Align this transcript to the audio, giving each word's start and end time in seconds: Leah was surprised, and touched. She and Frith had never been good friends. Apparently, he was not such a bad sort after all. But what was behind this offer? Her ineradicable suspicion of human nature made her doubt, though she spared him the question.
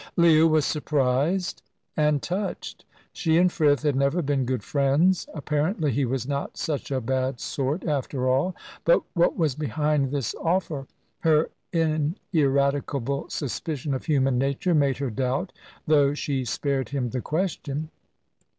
Leah 0.17 0.47
was 0.47 0.65
surprised, 0.65 1.61
and 1.95 2.23
touched. 2.23 2.85
She 3.13 3.37
and 3.37 3.51
Frith 3.51 3.83
had 3.83 3.95
never 3.95 4.23
been 4.23 4.45
good 4.47 4.63
friends. 4.63 5.27
Apparently, 5.35 5.91
he 5.91 6.05
was 6.05 6.27
not 6.27 6.57
such 6.57 6.89
a 6.89 6.99
bad 6.99 7.39
sort 7.39 7.83
after 7.87 8.27
all. 8.27 8.55
But 8.83 9.03
what 9.13 9.37
was 9.37 9.53
behind 9.53 10.09
this 10.09 10.33
offer? 10.41 10.87
Her 11.19 11.51
ineradicable 11.71 13.29
suspicion 13.29 13.93
of 13.93 14.05
human 14.07 14.39
nature 14.39 14.73
made 14.73 14.97
her 14.97 15.11
doubt, 15.11 15.53
though 15.85 16.15
she 16.15 16.45
spared 16.45 16.89
him 16.89 17.11
the 17.11 17.21
question. 17.21 17.91